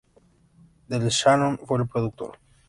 [0.87, 2.39] Del Shannon fue el productor.